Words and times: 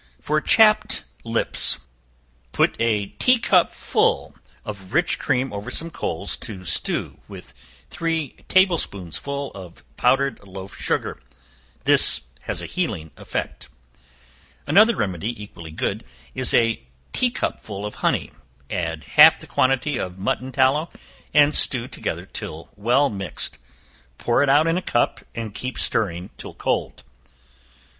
For 0.19 0.41
Chapped 0.41 1.03
Lips. 1.23 1.77
Put 2.53 2.75
a 2.81 3.05
tea 3.19 3.37
cupful 3.37 4.33
of 4.65 4.95
rich 4.95 5.19
cream 5.19 5.53
over 5.53 5.69
some 5.69 5.91
coals 5.91 6.35
to 6.37 6.63
stew 6.65 7.19
with 7.27 7.53
three 7.91 8.31
table 8.49 8.77
spoonsful 8.79 9.51
of 9.53 9.83
powdered 9.97 10.39
loaf 10.43 10.75
sugar. 10.75 11.21
This 11.83 12.21
has 12.47 12.63
a 12.63 12.65
healing 12.65 13.11
effect. 13.15 13.69
Another 14.65 14.95
remedy, 14.95 15.39
equally 15.39 15.69
good, 15.69 16.03
is 16.33 16.49
to 16.49 16.57
a 16.57 16.83
tea 17.13 17.29
cupful 17.29 17.85
of 17.85 17.93
honey, 18.01 18.31
add 18.71 19.03
half 19.03 19.39
the 19.39 19.45
quantity 19.45 19.99
of 19.99 20.17
mutton 20.17 20.51
tallow, 20.51 20.89
and 21.31 21.53
stew 21.55 21.87
together 21.87 22.25
till 22.25 22.69
well 22.75 23.07
mixed; 23.11 23.59
pour 24.17 24.41
it 24.41 24.49
out 24.49 24.65
in 24.65 24.77
a 24.77 24.81
cup, 24.81 25.19
and 25.35 25.53
keep 25.53 25.77
stirring 25.77 26.31
till 26.39 26.55
cold. 26.55 27.03